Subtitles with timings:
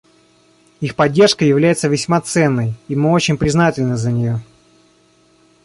[0.79, 4.41] Их поддержка является весьма ценной, и мы очень признательны за нее.